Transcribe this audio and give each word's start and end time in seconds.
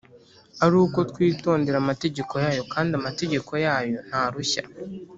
ari 0.65 0.75
uko 0.83 0.99
twitondera 1.11 1.77
amategeko 1.83 2.33
yayo 2.43 2.63
kandi 2.73 2.91
amategeko 2.99 3.51
yayo 3.65 3.97
ntarushya, 4.07 4.63